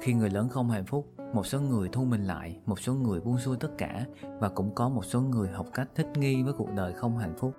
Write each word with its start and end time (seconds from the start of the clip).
khi 0.00 0.12
người 0.14 0.30
lớn 0.30 0.48
không 0.48 0.70
hạnh 0.70 0.84
phúc, 0.86 1.06
một 1.32 1.46
số 1.46 1.60
người 1.60 1.88
thu 1.92 2.04
mình 2.04 2.24
lại, 2.24 2.60
một 2.66 2.80
số 2.80 2.94
người 2.94 3.20
buông 3.20 3.38
xuôi 3.38 3.56
tất 3.60 3.68
cả, 3.78 4.04
và 4.38 4.48
cũng 4.48 4.74
có 4.74 4.88
một 4.88 5.04
số 5.04 5.20
người 5.20 5.48
học 5.48 5.66
cách 5.74 5.88
thích 5.94 6.06
nghi 6.16 6.42
với 6.42 6.52
cuộc 6.52 6.70
đời 6.74 6.92
không 6.92 7.18
hạnh 7.18 7.34
phúc. 7.38 7.54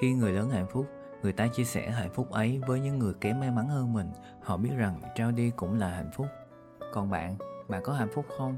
Khi 0.00 0.12
người 0.12 0.32
lớn 0.32 0.50
hạnh 0.50 0.66
phúc, 0.72 0.86
người 1.22 1.32
ta 1.32 1.46
chia 1.46 1.64
sẻ 1.64 1.90
hạnh 1.90 2.10
phúc 2.14 2.30
ấy 2.30 2.60
với 2.66 2.80
những 2.80 2.98
người 2.98 3.14
kém 3.20 3.40
may 3.40 3.50
mắn 3.50 3.68
hơn 3.68 3.92
mình. 3.92 4.10
Họ 4.42 4.56
biết 4.56 4.70
rằng 4.76 5.00
trao 5.14 5.30
đi 5.30 5.50
cũng 5.56 5.78
là 5.78 5.88
hạnh 5.88 6.10
phúc. 6.14 6.26
Còn 6.92 7.10
bạn 7.10 7.36
bạn 7.68 7.82
có 7.82 7.92
hạnh 7.92 8.08
phúc 8.14 8.24
không? 8.38 8.56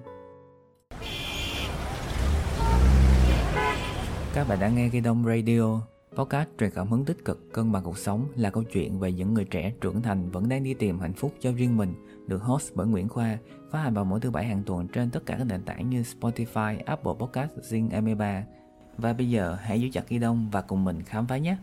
Các 4.34 4.48
bạn 4.48 4.60
đã 4.60 4.68
nghe 4.68 4.88
cái 4.92 5.00
đông 5.00 5.24
radio 5.24 5.80
podcast 6.16 6.48
truyền 6.58 6.70
cảm 6.70 6.88
hứng 6.88 7.04
tích 7.04 7.24
cực 7.24 7.52
cân 7.52 7.72
bằng 7.72 7.82
cuộc 7.82 7.98
sống 7.98 8.28
là 8.36 8.50
câu 8.50 8.62
chuyện 8.62 8.98
về 8.98 9.12
những 9.12 9.34
người 9.34 9.44
trẻ 9.44 9.72
trưởng 9.80 10.02
thành 10.02 10.30
vẫn 10.30 10.48
đang 10.48 10.64
đi 10.64 10.74
tìm 10.74 10.98
hạnh 10.98 11.12
phúc 11.12 11.34
cho 11.40 11.52
riêng 11.52 11.76
mình 11.76 11.94
được 12.26 12.42
host 12.42 12.72
bởi 12.74 12.86
Nguyễn 12.86 13.08
Khoa 13.08 13.38
phát 13.70 13.78
hành 13.78 13.94
vào 13.94 14.04
mỗi 14.04 14.20
thứ 14.20 14.30
bảy 14.30 14.44
hàng 14.44 14.62
tuần 14.66 14.88
trên 14.88 15.10
tất 15.10 15.26
cả 15.26 15.34
các 15.38 15.44
nền 15.44 15.62
tảng 15.62 15.90
như 15.90 16.02
Spotify, 16.02 16.78
Apple 16.86 17.12
Podcast, 17.18 17.52
Zing, 17.52 17.88
MP3 17.88 18.42
và 18.98 19.12
bây 19.12 19.30
giờ 19.30 19.56
hãy 19.60 19.80
giữ 19.80 19.88
chặt 19.92 20.08
ghi 20.08 20.18
đông 20.18 20.48
và 20.52 20.62
cùng 20.62 20.84
mình 20.84 21.02
khám 21.02 21.26
phá 21.26 21.38
nhé 21.38 21.56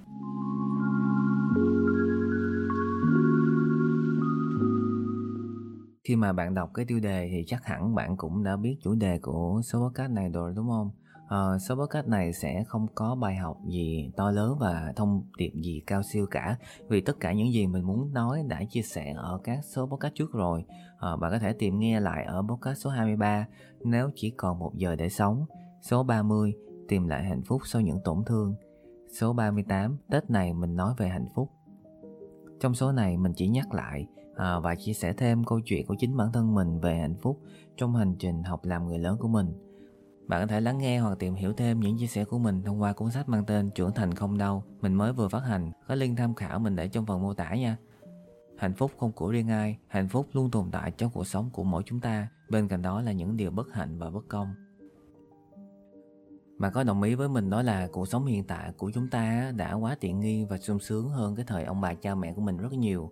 Khi 6.04 6.16
mà 6.16 6.34
bạn 6.34 6.54
đọc 6.54 6.72
cái 6.74 6.86
tiêu 6.86 7.00
đề 7.00 7.30
thì 7.32 7.44
chắc 7.48 7.66
hẳn 7.66 7.96
bạn 7.96 8.18
cũng 8.18 8.44
đã 8.44 8.58
biết 8.58 8.78
chủ 8.84 8.96
đề 8.96 9.20
của 9.20 9.62
số 9.64 9.90
podcast 9.90 10.12
này 10.12 10.30
rồi 10.30 10.54
đúng 10.56 10.70
không? 10.70 10.92
Uh, 11.28 11.62
số 11.62 11.76
podcast 11.76 12.08
này 12.08 12.34
sẽ 12.34 12.64
không 12.68 12.88
có 12.96 13.16
bài 13.16 13.36
học 13.36 13.58
gì 13.68 14.12
to 14.16 14.32
lớn 14.32 14.58
và 14.60 14.94
thông 14.96 15.24
điệp 15.38 15.52
gì 15.54 15.82
cao 15.88 16.04
siêu 16.04 16.26
cả. 16.32 16.58
Vì 16.90 17.02
tất 17.02 17.20
cả 17.20 17.34
những 17.34 17.54
gì 17.54 17.68
mình 17.68 17.84
muốn 17.84 18.14
nói 18.14 18.44
đã 18.48 18.64
chia 18.70 18.82
sẻ 18.82 19.14
ở 19.18 19.40
các 19.44 19.60
số 19.66 19.86
podcast 19.86 20.14
trước 20.16 20.34
rồi. 20.34 20.66
Uh, 20.96 21.20
bạn 21.20 21.32
có 21.32 21.40
thể 21.40 21.54
tìm 21.54 21.80
nghe 21.80 22.00
lại 22.00 22.26
ở 22.26 22.44
podcast 22.50 22.80
số 22.80 22.90
23 22.90 23.46
nếu 23.84 24.10
chỉ 24.16 24.30
còn 24.30 24.60
một 24.60 24.72
giờ 24.76 24.96
để 24.96 25.10
sống. 25.10 25.46
Số 25.82 26.04
30 26.04 26.54
tìm 26.88 27.08
lại 27.08 27.24
hạnh 27.24 27.42
phúc 27.48 27.62
sau 27.66 27.82
những 27.82 28.00
tổn 28.04 28.24
thương. 28.26 28.56
Số 29.20 29.34
38 29.34 29.98
Tết 30.10 30.30
này 30.30 30.54
mình 30.54 30.76
nói 30.76 30.94
về 30.98 31.08
hạnh 31.08 31.28
phúc. 31.36 31.52
Trong 32.60 32.74
số 32.74 32.92
này 32.92 33.18
mình 33.18 33.34
chỉ 33.36 33.48
nhắc 33.48 33.74
lại 33.74 34.08
à, 34.36 34.60
và 34.60 34.76
chia 34.76 34.94
sẻ 34.94 35.14
thêm 35.14 35.44
câu 35.44 35.60
chuyện 35.66 35.86
của 35.86 35.96
chính 36.00 36.18
bản 36.18 36.32
thân 36.32 36.56
mình 36.56 36.80
về 36.80 36.98
hạnh 36.98 37.16
phúc 37.22 37.40
trong 37.78 37.96
hành 37.96 38.16
trình 38.20 38.44
học 38.44 38.66
làm 38.66 38.88
người 38.88 39.00
lớn 39.00 39.18
của 39.20 39.28
mình. 39.28 39.67
Bạn 40.28 40.42
có 40.42 40.48
thể 40.48 40.62
lắng 40.62 40.78
nghe 40.78 41.00
hoặc 41.00 41.20
tìm 41.20 41.36
hiểu 41.36 41.54
thêm 41.54 41.80
những 41.80 41.98
chia 41.98 42.08
sẻ 42.08 42.26
của 42.26 42.38
mình 42.38 42.64
thông 42.64 42.82
qua 42.82 42.94
cuốn 42.94 43.12
sách 43.12 43.30
mang 43.30 43.46
tên 43.46 43.70
Trưởng 43.72 43.94
thành 43.94 44.14
không 44.14 44.38
đau 44.38 44.64
mình 44.82 44.94
mới 44.94 45.14
vừa 45.14 45.28
phát 45.28 45.44
hành. 45.44 45.72
Có 45.88 45.96
link 45.96 46.18
tham 46.18 46.36
khảo 46.36 46.60
mình 46.60 46.76
để 46.76 46.88
trong 46.88 47.06
phần 47.06 47.22
mô 47.22 47.34
tả 47.34 47.56
nha. 47.56 47.78
Hạnh 48.58 48.74
phúc 48.74 48.92
không 49.00 49.12
của 49.12 49.32
riêng 49.32 49.48
ai, 49.48 49.78
hạnh 49.88 50.08
phúc 50.08 50.28
luôn 50.34 50.52
tồn 50.52 50.72
tại 50.72 50.92
trong 50.92 51.12
cuộc 51.14 51.28
sống 51.28 51.50
của 51.54 51.64
mỗi 51.64 51.84
chúng 51.86 52.00
ta. 52.00 52.28
Bên 52.50 52.68
cạnh 52.68 52.82
đó 52.82 53.02
là 53.02 53.12
những 53.12 53.38
điều 53.38 53.52
bất 53.52 53.74
hạnh 53.74 53.98
và 54.00 54.10
bất 54.10 54.28
công. 54.28 54.48
Bạn 56.58 56.72
có 56.74 56.84
đồng 56.84 57.02
ý 57.02 57.16
với 57.16 57.30
mình 57.30 57.50
đó 57.50 57.62
là 57.62 57.88
cuộc 57.92 58.08
sống 58.08 58.26
hiện 58.26 58.44
tại 58.44 58.72
của 58.78 58.92
chúng 58.92 59.10
ta 59.10 59.52
đã 59.56 59.74
quá 59.74 59.96
tiện 60.00 60.20
nghi 60.20 60.46
và 60.46 60.58
sung 60.58 60.80
sướng 60.80 61.10
hơn 61.10 61.36
cái 61.36 61.46
thời 61.48 61.64
ông 61.64 61.82
bà 61.82 61.94
cha 61.94 62.16
mẹ 62.16 62.34
của 62.34 62.42
mình 62.42 62.58
rất 62.58 62.74
nhiều 62.74 63.12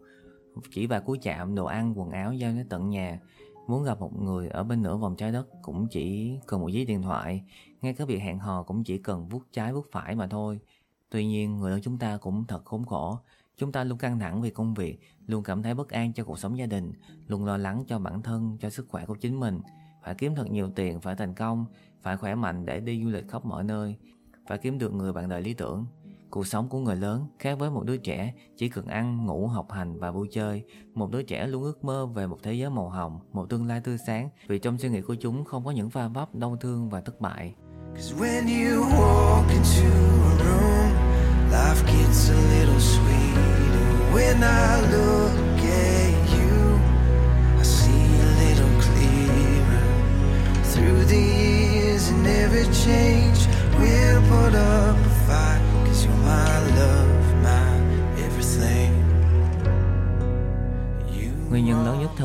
chỉ 0.71 0.87
vài 0.87 1.01
cú 1.01 1.15
chạm 1.21 1.55
đồ 1.55 1.65
ăn 1.65 1.99
quần 1.99 2.11
áo 2.11 2.33
giao 2.33 2.53
đến 2.53 2.69
tận 2.69 2.89
nhà 2.89 3.19
muốn 3.67 3.83
gặp 3.83 3.99
một 3.99 4.21
người 4.21 4.47
ở 4.47 4.63
bên 4.63 4.81
nửa 4.81 4.97
vòng 4.97 5.15
trái 5.15 5.31
đất 5.31 5.47
cũng 5.61 5.87
chỉ 5.87 6.37
cần 6.47 6.61
một 6.61 6.67
giấy 6.67 6.85
điện 6.85 7.01
thoại. 7.01 7.43
Ngay 7.81 7.93
cả 7.93 8.05
việc 8.05 8.19
hẹn 8.19 8.39
hò 8.39 8.63
cũng 8.63 8.83
chỉ 8.83 8.97
cần 8.97 9.27
vuốt 9.27 9.43
trái 9.51 9.73
vuốt 9.73 9.85
phải 9.91 10.15
mà 10.15 10.27
thôi. 10.27 10.59
Tuy 11.09 11.25
nhiên, 11.25 11.59
người 11.59 11.71
ở 11.71 11.79
chúng 11.79 11.97
ta 11.97 12.17
cũng 12.17 12.43
thật 12.47 12.65
khốn 12.65 12.85
khổ. 12.85 13.19
Chúng 13.57 13.71
ta 13.71 13.83
luôn 13.83 13.97
căng 13.97 14.19
thẳng 14.19 14.41
vì 14.41 14.49
công 14.49 14.73
việc, 14.73 14.99
luôn 15.27 15.43
cảm 15.43 15.63
thấy 15.63 15.73
bất 15.73 15.89
an 15.89 16.13
cho 16.13 16.23
cuộc 16.23 16.39
sống 16.39 16.57
gia 16.57 16.65
đình, 16.65 16.93
luôn 17.27 17.45
lo 17.45 17.57
lắng 17.57 17.83
cho 17.87 17.99
bản 17.99 18.21
thân, 18.21 18.57
cho 18.61 18.69
sức 18.69 18.87
khỏe 18.89 19.05
của 19.05 19.15
chính 19.15 19.39
mình. 19.39 19.61
Phải 20.03 20.15
kiếm 20.15 20.35
thật 20.35 20.51
nhiều 20.51 20.69
tiền, 20.75 21.01
phải 21.01 21.15
thành 21.15 21.33
công, 21.33 21.65
phải 22.01 22.17
khỏe 22.17 22.35
mạnh 22.35 22.65
để 22.65 22.79
đi 22.79 23.03
du 23.03 23.09
lịch 23.09 23.27
khắp 23.29 23.45
mọi 23.45 23.63
nơi, 23.63 23.95
phải 24.47 24.57
kiếm 24.57 24.77
được 24.77 24.93
người 24.93 25.13
bạn 25.13 25.29
đời 25.29 25.41
lý 25.41 25.53
tưởng. 25.53 25.85
Cuộc 26.35 26.47
sống 26.47 26.69
của 26.69 26.79
người 26.79 26.95
lớn 26.95 27.27
khác 27.39 27.59
với 27.59 27.69
một 27.69 27.83
đứa 27.85 27.97
trẻ 27.97 28.33
chỉ 28.57 28.69
cần 28.69 28.87
ăn, 28.87 29.25
ngủ, 29.25 29.47
học 29.47 29.71
hành 29.71 29.99
và 29.99 30.11
vui 30.11 30.27
chơi. 30.31 30.63
Một 30.93 31.11
đứa 31.11 31.23
trẻ 31.23 31.47
luôn 31.47 31.63
ước 31.63 31.83
mơ 31.83 32.05
về 32.05 32.27
một 32.27 32.37
thế 32.43 32.53
giới 32.53 32.69
màu 32.69 32.89
hồng, 32.89 33.19
một 33.33 33.49
tương 33.49 33.67
lai 33.67 33.81
tươi 33.83 33.97
sáng 34.07 34.29
vì 34.47 34.59
trong 34.59 34.77
suy 34.77 34.89
nghĩ 34.89 35.01
của 35.01 35.15
chúng 35.15 35.43
không 35.43 35.65
có 35.65 35.71
những 35.71 35.89
pha 35.89 36.07
vấp, 36.07 36.35
đau 36.35 36.57
thương 36.61 36.89
và 36.89 37.01
thất 37.01 37.21
bại. 37.21 37.53
Through 37.95 38.19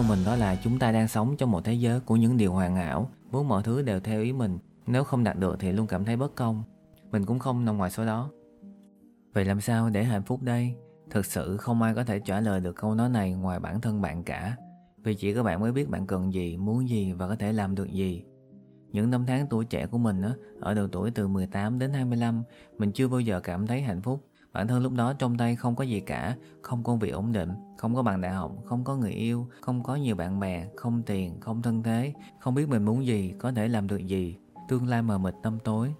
theo 0.00 0.08
mình 0.08 0.24
đó 0.24 0.36
là 0.36 0.56
chúng 0.56 0.78
ta 0.78 0.92
đang 0.92 1.08
sống 1.08 1.36
trong 1.36 1.50
một 1.50 1.64
thế 1.64 1.72
giới 1.72 2.00
của 2.00 2.16
những 2.16 2.36
điều 2.36 2.52
hoàn 2.52 2.76
hảo, 2.76 3.10
muốn 3.30 3.48
mọi 3.48 3.62
thứ 3.62 3.82
đều 3.82 4.00
theo 4.00 4.22
ý 4.22 4.32
mình. 4.32 4.58
Nếu 4.86 5.04
không 5.04 5.24
đạt 5.24 5.38
được 5.38 5.56
thì 5.60 5.72
luôn 5.72 5.86
cảm 5.86 6.04
thấy 6.04 6.16
bất 6.16 6.34
công. 6.34 6.62
Mình 7.10 7.26
cũng 7.26 7.38
không 7.38 7.64
nằm 7.64 7.76
ngoài 7.76 7.90
số 7.90 8.04
đó. 8.04 8.30
Vậy 9.34 9.44
làm 9.44 9.60
sao 9.60 9.90
để 9.90 10.04
hạnh 10.04 10.22
phúc 10.22 10.42
đây? 10.42 10.74
Thực 11.10 11.26
sự 11.26 11.56
không 11.56 11.82
ai 11.82 11.94
có 11.94 12.04
thể 12.04 12.20
trả 12.20 12.40
lời 12.40 12.60
được 12.60 12.76
câu 12.76 12.94
nói 12.94 13.08
này 13.08 13.32
ngoài 13.32 13.60
bản 13.60 13.80
thân 13.80 14.00
bạn 14.00 14.24
cả. 14.24 14.56
Vì 15.02 15.14
chỉ 15.14 15.34
có 15.34 15.42
bạn 15.42 15.60
mới 15.60 15.72
biết 15.72 15.90
bạn 15.90 16.06
cần 16.06 16.32
gì, 16.32 16.56
muốn 16.56 16.88
gì 16.88 17.12
và 17.12 17.28
có 17.28 17.36
thể 17.36 17.52
làm 17.52 17.74
được 17.74 17.92
gì. 17.92 18.24
Những 18.92 19.10
năm 19.10 19.24
tháng 19.26 19.46
tuổi 19.46 19.64
trẻ 19.64 19.86
của 19.86 19.98
mình 19.98 20.22
á, 20.22 20.32
ở 20.60 20.74
độ 20.74 20.86
tuổi 20.92 21.10
từ 21.10 21.28
18 21.28 21.78
đến 21.78 21.92
25, 21.92 22.42
mình 22.78 22.92
chưa 22.92 23.08
bao 23.08 23.20
giờ 23.20 23.40
cảm 23.40 23.66
thấy 23.66 23.82
hạnh 23.82 24.02
phúc. 24.02 24.29
Bản 24.52 24.68
thân 24.68 24.82
lúc 24.82 24.92
đó 24.92 25.12
trong 25.12 25.36
tay 25.36 25.56
không 25.56 25.76
có 25.76 25.84
gì 25.84 26.00
cả, 26.00 26.36
không 26.62 26.82
công 26.82 26.98
việc 26.98 27.10
ổn 27.10 27.32
định, 27.32 27.50
không 27.78 27.94
có 27.94 28.02
bằng 28.02 28.20
đại 28.20 28.32
học, 28.32 28.52
không 28.64 28.84
có 28.84 28.96
người 28.96 29.12
yêu, 29.12 29.48
không 29.60 29.82
có 29.82 29.96
nhiều 29.96 30.16
bạn 30.16 30.40
bè, 30.40 30.66
không 30.76 31.02
tiền, 31.02 31.40
không 31.40 31.62
thân 31.62 31.82
thế, 31.82 32.12
không 32.38 32.54
biết 32.54 32.68
mình 32.68 32.84
muốn 32.84 33.06
gì, 33.06 33.34
có 33.38 33.52
thể 33.52 33.68
làm 33.68 33.86
được 33.86 34.06
gì, 34.06 34.36
tương 34.68 34.88
lai 34.88 35.02
mờ 35.02 35.18
mịt 35.18 35.34
tâm 35.42 35.58
tối. 35.64 35.94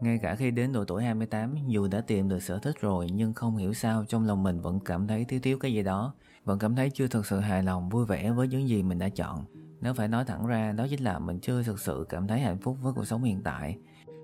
Ngay 0.00 0.18
cả 0.18 0.34
khi 0.34 0.50
đến 0.50 0.72
độ 0.72 0.84
tuổi 0.84 1.02
28, 1.02 1.54
dù 1.66 1.88
đã 1.88 2.00
tìm 2.00 2.28
được 2.28 2.42
sở 2.42 2.58
thích 2.58 2.80
rồi 2.80 3.06
nhưng 3.12 3.34
không 3.34 3.56
hiểu 3.56 3.74
sao 3.74 4.04
trong 4.08 4.26
lòng 4.26 4.42
mình 4.42 4.60
vẫn 4.60 4.80
cảm 4.80 5.06
thấy 5.06 5.24
thiếu 5.24 5.40
thiếu 5.42 5.58
cái 5.58 5.74
gì 5.74 5.82
đó, 5.82 6.14
vẫn 6.44 6.58
cảm 6.58 6.76
thấy 6.76 6.90
chưa 6.90 7.08
thực 7.08 7.26
sự 7.26 7.40
hài 7.40 7.62
lòng 7.62 7.88
vui 7.88 8.06
vẻ 8.06 8.30
với 8.30 8.48
những 8.48 8.68
gì 8.68 8.82
mình 8.82 8.98
đã 8.98 9.08
chọn. 9.08 9.44
Nếu 9.80 9.94
phải 9.94 10.08
nói 10.08 10.24
thẳng 10.24 10.46
ra, 10.46 10.72
đó 10.72 10.86
chính 10.90 11.02
là 11.02 11.18
mình 11.18 11.38
chưa 11.40 11.62
thực 11.62 11.80
sự 11.80 12.06
cảm 12.08 12.26
thấy 12.26 12.40
hạnh 12.40 12.58
phúc 12.58 12.76
với 12.82 12.92
cuộc 12.92 13.04
sống 13.04 13.22
hiện 13.22 13.42
tại. 13.42 13.76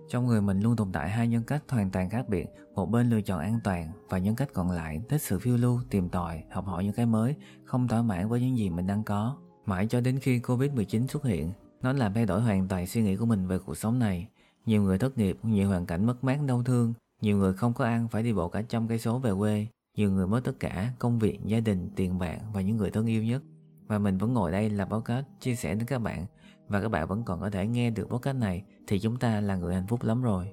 Trong 0.09 0.27
người 0.27 0.41
mình 0.41 0.61
luôn 0.61 0.77
tồn 0.77 0.93
tại 0.93 1.11
hai 1.11 1.29
nhân 1.29 1.43
cách 1.43 1.63
hoàn 1.69 1.91
toàn 1.91 2.11
khác 2.11 2.29
biệt, 2.29 2.47
một 2.75 2.91
bên 2.91 3.11
lựa 3.11 3.21
chọn 3.21 3.41
an 3.41 3.61
toàn 3.65 3.93
và 4.09 4.19
nhân 4.19 4.37
cách 4.37 4.49
còn 4.53 4.71
lại 4.71 5.01
thích 5.09 5.23
sự 5.23 5.39
phiêu 5.39 5.57
lưu, 5.57 5.81
tìm 5.91 6.09
tòi, 6.09 6.43
học 6.51 6.67
hỏi 6.67 6.85
những 6.85 6.93
cái 6.93 7.07
mới, 7.07 7.35
không 7.65 7.89
thỏa 7.89 8.03
mãn 8.03 8.29
với 8.29 8.41
những 8.41 8.57
gì 8.57 8.71
mình 8.71 8.87
đang 8.87 9.05
có. 9.05 9.37
Mãi 9.67 9.87
cho 9.87 10.01
đến 10.01 10.19
khi 10.19 10.39
Covid-19 10.39 11.07
xuất 11.07 11.25
hiện, 11.25 11.53
nó 11.83 11.93
làm 11.93 12.15
thay 12.15 12.27
đổi 12.27 12.43
hoàn 12.43 12.69
toàn 12.69 12.87
suy 12.87 13.03
nghĩ 13.03 13.17
của 13.17 13.27
mình 13.27 13.47
về 13.47 13.59
cuộc 13.59 13.75
sống 13.75 13.99
này. 13.99 14.29
Nhiều 14.67 14.83
người 14.83 14.99
thất 14.99 15.19
nghiệp, 15.19 15.39
nhiều 15.43 15.69
hoàn 15.69 15.87
cảnh 15.87 16.07
mất 16.07 16.25
mát 16.25 16.39
đau 16.47 16.63
thương, 16.63 16.93
nhiều 17.23 17.37
người 17.37 17.55
không 17.55 17.73
có 17.73 17.85
ăn 17.85 18.09
phải 18.09 18.23
đi 18.23 18.33
bộ 18.33 18.49
cả 18.49 18.63
trăm 18.63 18.89
cây 18.89 18.99
số 18.99 19.19
về 19.19 19.33
quê, 19.39 19.67
nhiều 19.97 20.11
người 20.11 20.27
mất 20.27 20.41
tất 20.45 20.61
cả, 20.61 20.93
công 20.99 21.19
việc, 21.19 21.41
gia 21.45 21.61
đình, 21.61 21.91
tiền 21.97 22.19
bạc 22.19 22.39
và 22.53 22.61
những 22.61 22.77
người 22.77 22.91
thân 22.91 23.07
yêu 23.07 23.25
nhất. 23.25 23.43
Và 23.87 23.99
mình 23.99 24.19
vẫn 24.19 24.35
ngồi 24.35 24.51
đây 24.53 24.71
làm 24.71 24.89
báo 24.89 25.01
cáo 25.01 25.23
chia 25.41 25.55
sẻ 25.55 25.75
đến 25.75 25.85
các 25.87 25.99
bạn 25.99 26.27
và 26.69 26.81
các 26.81 26.89
bạn 26.89 27.09
vẫn 27.09 27.23
còn 27.25 27.41
có 27.41 27.51
thể 27.51 27.67
nghe 27.67 27.91
được 27.91 28.09
podcast 28.09 28.37
này 28.37 28.63
thì 28.87 28.99
chúng 28.99 29.17
ta 29.17 29.41
là 29.41 29.57
người 29.57 29.75
hạnh 29.75 29.87
phúc 29.87 30.03
lắm 30.03 30.23
rồi. 30.23 30.53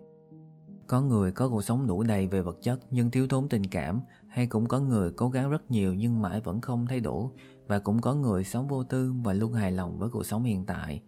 Có 0.88 1.01
người 1.01 1.31
có 1.31 1.50
cuộc 1.50 1.62
sống 1.62 1.88
đủ 1.88 2.03
đầy 2.03 2.28
về 2.28 2.41
vật 2.41 2.57
chất 2.62 2.79
nhưng 2.91 3.12
thiếu 3.12 3.28
thốn 3.28 3.50
tình 3.50 3.66
cảm 3.66 4.01
hay 4.28 4.47
cũng 4.47 4.66
có 4.66 4.79
người 4.79 5.12
cố 5.12 5.29
gắng 5.29 5.50
rất 5.50 5.72
nhiều 5.72 5.94
nhưng 5.94 6.22
mãi 6.22 6.41
vẫn 6.41 6.62
không 6.62 6.88
thấy 6.88 7.00
đủ 7.00 7.31
và 7.68 7.79
cũng 7.79 8.02
có 8.02 8.16
người 8.16 8.44
sống 8.44 8.67
vô 8.67 8.84
tư 8.84 9.14
và 9.23 9.34
luôn 9.34 9.53
hài 9.53 9.72
lòng 9.72 9.99
với 9.99 10.09
cuộc 10.09 10.26
sống 10.26 10.43
hiện 10.43 10.66
tại. 10.66 11.02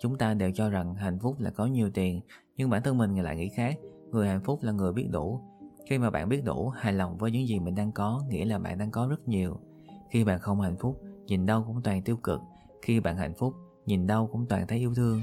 Chúng 0.00 0.18
ta 0.18 0.34
đều 0.34 0.50
cho 0.54 0.70
rằng 0.70 0.94
hạnh 0.94 1.18
phúc 1.18 1.40
là 1.40 1.50
có 1.50 1.66
nhiều 1.66 1.90
tiền 1.90 2.20
nhưng 2.56 2.70
bản 2.70 2.82
thân 2.82 2.98
mình 2.98 3.22
lại 3.22 3.36
nghĩ 3.36 3.48
khác. 3.48 3.78
Người 4.10 4.28
hạnh 4.28 4.40
phúc 4.44 4.58
là 4.62 4.72
người 4.72 4.92
biết 4.92 5.08
đủ. 5.10 5.40
Khi 5.88 5.98
mà 5.98 6.10
bạn 6.10 6.28
biết 6.28 6.44
đủ, 6.44 6.68
hài 6.68 6.92
lòng 6.92 7.18
với 7.18 7.30
những 7.30 7.48
gì 7.48 7.58
mình 7.58 7.74
đang 7.74 7.92
có 7.92 8.22
nghĩa 8.28 8.44
là 8.44 8.58
bạn 8.58 8.78
đang 8.78 8.90
có 8.90 9.06
rất 9.06 9.28
nhiều. 9.28 9.60
Khi 10.10 10.24
bạn 10.24 10.40
không 10.40 10.60
hạnh 10.60 10.76
phúc, 10.76 11.02
nhìn 11.26 11.46
đâu 11.46 11.64
cũng 11.66 11.82
toàn 11.82 12.02
tiêu 12.02 12.16
cực. 12.16 12.40
Khi 12.82 13.00
bạn 13.00 13.16
hạnh 13.16 13.34
phúc, 13.34 13.54
nhìn 13.86 14.06
đâu 14.06 14.28
cũng 14.32 14.46
toàn 14.46 14.66
thấy 14.66 14.78
yêu 14.78 14.94
thương. 14.94 15.22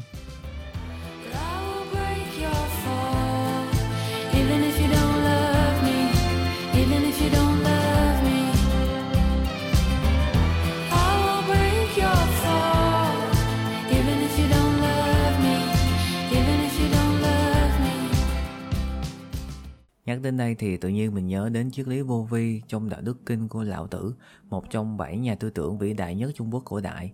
Nhắc 20.06 20.22
đến 20.22 20.38
đây 20.38 20.56
thì 20.56 20.78
tự 20.78 20.90
nhiên 20.90 21.16
mình 21.16 21.28
nhớ 21.28 21.50
đến 21.50 21.72
triết 21.72 21.88
lý 21.88 22.02
vô 22.02 22.28
vi 22.32 22.62
trong 22.68 22.90
đạo 22.90 23.02
đức 23.02 23.18
kinh 23.26 23.48
của 23.48 23.64
Lão 23.64 23.88
Tử, 23.88 24.14
một 24.50 24.70
trong 24.70 24.98
bảy 24.98 25.18
nhà 25.18 25.36
tư 25.36 25.50
tưởng 25.50 25.78
vĩ 25.78 25.94
đại 25.94 26.16
nhất 26.16 26.32
Trung 26.36 26.54
Quốc 26.54 26.62
cổ 26.66 26.80
đại. 26.80 27.12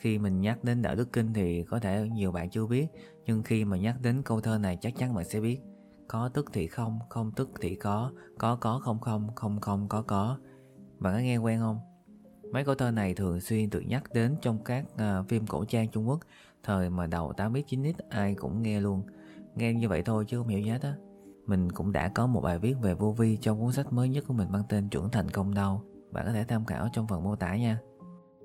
Khi 0.00 0.18
mình 0.18 0.40
nhắc 0.40 0.64
đến 0.64 0.82
đạo 0.82 0.94
đức 0.94 1.12
kinh 1.12 1.32
thì 1.32 1.62
có 1.62 1.78
thể 1.78 2.08
nhiều 2.12 2.32
bạn 2.32 2.50
chưa 2.50 2.66
biết, 2.66 2.86
nhưng 3.26 3.42
khi 3.42 3.64
mà 3.64 3.76
nhắc 3.76 3.96
đến 4.02 4.22
câu 4.22 4.40
thơ 4.40 4.58
này 4.58 4.78
chắc 4.80 4.96
chắn 4.96 5.14
bạn 5.14 5.24
sẽ 5.24 5.40
biết. 5.40 5.60
Có 6.08 6.28
tức 6.28 6.50
thì 6.52 6.66
không, 6.66 6.98
không 7.08 7.32
tức 7.36 7.50
thì 7.60 7.74
có, 7.74 8.12
có 8.38 8.56
có 8.56 8.80
không 8.84 9.00
không, 9.00 9.28
không 9.34 9.60
không 9.60 9.88
có 9.88 10.02
có. 10.02 10.38
Bạn 10.98 11.14
có 11.14 11.18
nghe 11.18 11.36
quen 11.36 11.60
không? 11.60 11.78
Mấy 12.52 12.64
câu 12.64 12.74
thơ 12.74 12.90
này 12.90 13.14
thường 13.14 13.40
xuyên 13.40 13.70
được 13.70 13.80
nhắc 13.86 14.04
đến 14.12 14.36
trong 14.42 14.64
các 14.64 14.84
uh, 14.94 15.28
phim 15.28 15.46
cổ 15.46 15.64
trang 15.64 15.88
Trung 15.88 16.08
Quốc, 16.08 16.20
thời 16.62 16.90
mà 16.90 17.06
đầu 17.06 17.32
8x 17.36 17.62
9x 17.62 17.92
ai 18.08 18.34
cũng 18.34 18.62
nghe 18.62 18.80
luôn. 18.80 19.02
Nghe 19.54 19.72
như 19.72 19.88
vậy 19.88 20.02
thôi 20.02 20.24
chứ 20.28 20.38
không 20.38 20.48
hiểu 20.48 20.60
gì 20.60 20.70
hết 20.70 20.82
á. 20.82 20.94
Mình 21.46 21.72
cũng 21.72 21.92
đã 21.92 22.08
có 22.08 22.26
một 22.26 22.40
bài 22.40 22.58
viết 22.58 22.74
về 22.82 22.94
vô 22.94 23.12
vi 23.12 23.36
trong 23.36 23.60
cuốn 23.60 23.72
sách 23.72 23.92
mới 23.92 24.08
nhất 24.08 24.24
của 24.28 24.34
mình 24.34 24.48
mang 24.50 24.62
tên 24.68 24.88
Chuẩn 24.88 25.10
Thành 25.10 25.30
Công 25.30 25.54
đâu. 25.54 25.82
Bạn 26.10 26.26
có 26.26 26.32
thể 26.32 26.44
tham 26.44 26.64
khảo 26.64 26.88
trong 26.92 27.06
phần 27.06 27.22
mô 27.22 27.36
tả 27.36 27.56
nha. 27.56 27.78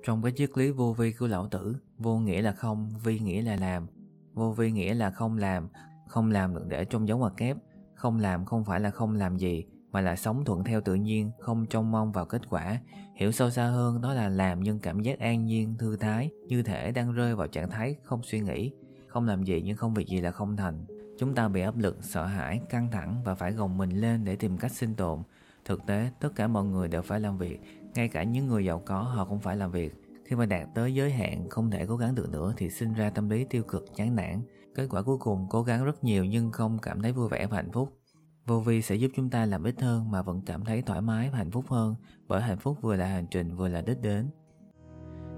Trong 0.06 0.22
cái 0.22 0.32
triết 0.36 0.50
lý 0.54 0.70
vô 0.70 0.92
vi 0.92 1.12
của 1.12 1.26
lão 1.26 1.48
tử, 1.48 1.76
vô 1.98 2.18
nghĩa 2.18 2.42
là 2.42 2.52
không, 2.52 2.90
vi 3.04 3.18
nghĩa 3.18 3.42
là 3.42 3.56
làm. 3.56 3.86
Vô 4.34 4.52
vi 4.52 4.70
nghĩa 4.70 4.94
là 4.94 5.10
không 5.10 5.38
làm, 5.38 5.68
không 6.08 6.30
làm 6.30 6.54
được 6.54 6.64
để 6.68 6.84
trong 6.84 7.08
dấu 7.08 7.18
ngoặc 7.18 7.36
kép. 7.36 7.56
Không 7.94 8.18
làm 8.18 8.44
không 8.44 8.64
phải 8.64 8.80
là 8.80 8.90
không 8.90 9.14
làm 9.14 9.36
gì, 9.36 9.64
mà 9.90 10.00
là 10.00 10.16
sống 10.16 10.44
thuận 10.44 10.64
theo 10.64 10.80
tự 10.80 10.94
nhiên, 10.94 11.30
không 11.40 11.66
trông 11.66 11.90
mong 11.90 12.12
vào 12.12 12.26
kết 12.26 12.42
quả. 12.50 12.80
Hiểu 13.14 13.32
sâu 13.32 13.50
xa 13.50 13.66
hơn 13.66 14.00
đó 14.00 14.14
là 14.14 14.28
làm 14.28 14.60
nhưng 14.60 14.78
cảm 14.78 15.00
giác 15.00 15.18
an 15.18 15.46
nhiên, 15.46 15.74
thư 15.78 15.96
thái, 15.96 16.30
như 16.48 16.62
thể 16.62 16.92
đang 16.92 17.12
rơi 17.12 17.34
vào 17.36 17.46
trạng 17.46 17.70
thái 17.70 17.96
không 18.02 18.22
suy 18.22 18.40
nghĩ. 18.40 18.72
Không 19.06 19.26
làm 19.26 19.44
gì 19.44 19.62
nhưng 19.64 19.76
không 19.76 19.94
việc 19.94 20.08
gì 20.08 20.20
là 20.20 20.30
không 20.30 20.56
thành. 20.56 20.84
Chúng 21.18 21.34
ta 21.34 21.48
bị 21.48 21.60
áp 21.60 21.76
lực, 21.76 22.04
sợ 22.04 22.26
hãi, 22.26 22.60
căng 22.68 22.90
thẳng 22.90 23.22
và 23.24 23.34
phải 23.34 23.52
gồng 23.52 23.78
mình 23.78 23.90
lên 23.90 24.24
để 24.24 24.36
tìm 24.36 24.58
cách 24.58 24.72
sinh 24.72 24.94
tồn. 24.94 25.22
Thực 25.66 25.86
tế, 25.86 26.10
tất 26.20 26.28
cả 26.36 26.46
mọi 26.46 26.64
người 26.64 26.88
đều 26.88 27.02
phải 27.02 27.20
làm 27.20 27.38
việc, 27.38 27.60
ngay 27.94 28.08
cả 28.08 28.22
những 28.22 28.46
người 28.46 28.64
giàu 28.64 28.82
có 28.86 29.02
họ 29.02 29.24
cũng 29.24 29.40
phải 29.40 29.56
làm 29.56 29.70
việc. 29.70 29.94
Khi 30.24 30.36
mà 30.36 30.46
đạt 30.46 30.68
tới 30.74 30.94
giới 30.94 31.10
hạn 31.10 31.48
không 31.50 31.70
thể 31.70 31.86
cố 31.86 31.96
gắng 31.96 32.14
được 32.14 32.30
nữa 32.30 32.54
thì 32.56 32.70
sinh 32.70 32.92
ra 32.92 33.10
tâm 33.10 33.28
lý 33.28 33.44
tiêu 33.44 33.62
cực 33.62 33.84
chán 33.96 34.16
nản. 34.16 34.42
Kết 34.74 34.86
quả 34.90 35.02
cuối 35.02 35.18
cùng 35.18 35.46
cố 35.50 35.62
gắng 35.62 35.84
rất 35.84 36.04
nhiều 36.04 36.24
nhưng 36.24 36.52
không 36.52 36.78
cảm 36.78 37.02
thấy 37.02 37.12
vui 37.12 37.28
vẻ 37.28 37.46
và 37.46 37.56
hạnh 37.56 37.72
phúc. 37.72 37.98
Vô 38.46 38.60
vi 38.60 38.82
sẽ 38.82 38.94
giúp 38.94 39.10
chúng 39.16 39.30
ta 39.30 39.46
làm 39.46 39.64
ít 39.64 39.80
hơn 39.80 40.10
mà 40.10 40.22
vẫn 40.22 40.40
cảm 40.46 40.64
thấy 40.64 40.82
thoải 40.82 41.00
mái 41.00 41.30
và 41.30 41.38
hạnh 41.38 41.50
phúc 41.50 41.64
hơn 41.68 41.94
bởi 42.28 42.42
hạnh 42.42 42.58
phúc 42.58 42.78
vừa 42.82 42.96
là 42.96 43.06
hành 43.06 43.26
trình 43.30 43.56
vừa 43.56 43.68
là 43.68 43.80
đích 43.80 44.00
đến. 44.00 44.30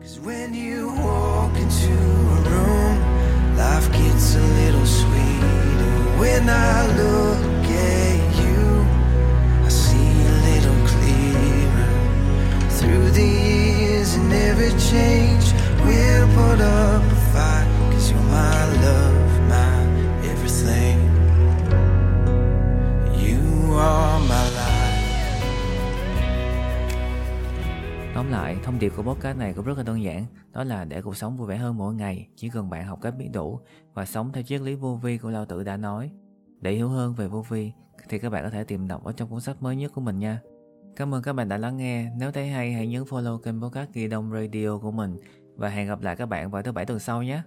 Cause 0.00 0.20
when 0.20 0.48
you 0.52 0.90
walk 0.90 1.54
into 1.54 1.94
a 2.30 2.40
room, 2.50 2.98
life 3.56 3.92
gets 3.92 4.36
a 4.36 4.40
little 4.40 4.86
sweeter. 4.86 6.20
When 6.20 6.42
I 6.48 6.98
look 6.98 7.47
put 16.58 16.64
up 16.64 17.02
a 17.02 17.19
fight. 17.32 17.66
Cause 17.93 18.12
you're 18.12 18.22
my 18.31 18.66
love, 18.84 19.40
my 19.49 19.87
everything. 20.28 20.99
You 23.12 23.78
are 23.78 24.20
my 24.28 24.44
life. 24.56 24.88
Tóm 28.14 28.31
lại, 28.31 28.56
thông 28.64 28.78
điệp 28.78 28.93
của 28.96 29.02
podcast 29.02 29.38
này 29.38 29.52
cũng 29.52 29.64
rất 29.64 29.76
là 29.76 29.82
đơn 29.82 30.02
giản, 30.02 30.25
đó 30.52 30.64
là 30.64 30.84
để 30.84 31.02
cuộc 31.02 31.16
sống 31.16 31.37
vui 31.37 31.49
vẻ 31.49 31.56
hơn 31.56 31.76
mỗi 31.76 31.94
ngày, 31.94 32.28
chỉ 32.37 32.49
cần 32.49 32.70
bạn 32.70 32.87
học 32.87 32.99
cách 33.02 33.14
biết 33.19 33.28
đủ 33.32 33.61
và 33.94 34.06
sống 34.06 34.32
theo 34.32 34.43
triết 34.43 34.61
lý 34.61 34.75
vô 34.75 34.94
vi 35.02 35.19
của 35.19 35.31
Lao 35.31 35.44
Tử 35.44 35.64
đã 35.64 35.76
nói. 35.76 36.11
Để 36.61 36.72
hiểu 36.72 36.88
hơn 36.88 37.14
về 37.14 37.28
vô 37.28 37.44
vi 37.49 37.72
thì 38.08 38.19
các 38.19 38.31
bạn 38.31 38.44
có 38.44 38.50
thể 38.50 38.64
tìm 38.64 38.88
đọc 38.88 39.04
ở 39.04 39.12
trong 39.12 39.31
cuốn 39.31 39.40
sách 39.40 39.62
mới 39.62 39.76
nhất 39.76 39.93
của 39.94 40.00
mình 40.00 40.19
nha. 40.19 40.40
Cảm 40.96 41.14
ơn 41.14 41.22
các 41.22 41.32
bạn 41.32 41.49
đã 41.49 41.58
lắng 41.58 41.76
nghe. 41.76 42.11
Nếu 42.19 42.32
thấy 42.32 42.49
hay 42.49 42.72
hãy 42.72 42.87
nhấn 42.87 43.02
follow 43.02 43.38
kênh 43.38 43.62
podcast 43.62 43.93
Ghi 43.93 44.08
Đông 44.08 44.32
Radio 44.32 44.78
của 44.78 44.90
mình 44.90 45.16
và 45.58 45.69
hẹn 45.69 45.88
gặp 45.88 46.02
lại 46.02 46.16
các 46.16 46.26
bạn 46.26 46.50
vào 46.50 46.62
thứ 46.62 46.72
bảy 46.72 46.87
tuần 46.87 46.99
sau 46.99 47.22
nhé. 47.22 47.43